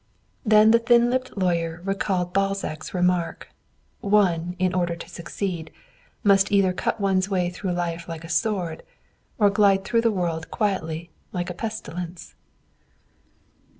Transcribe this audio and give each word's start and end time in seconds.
Then 0.43 0.71
the 0.71 0.79
thin 0.79 1.11
lipped 1.11 1.37
lawyer 1.37 1.79
recalled 1.85 2.33
Balzac's 2.33 2.91
remark, 2.91 3.49
"One, 3.99 4.55
in 4.57 4.73
order 4.73 4.95
to 4.95 5.07
succeed, 5.07 5.69
must 6.23 6.51
either 6.51 6.73
cut 6.73 6.99
one's 6.99 7.29
way 7.29 7.51
through 7.51 7.73
life 7.73 8.09
like 8.09 8.23
a 8.23 8.27
sword, 8.27 8.81
or 9.37 9.51
glide 9.51 9.83
through 9.85 10.01
the 10.01 10.09
world 10.11 10.49
quietly 10.49 11.11
like 11.31 11.51
a 11.51 11.53
pestilence." 11.53 12.33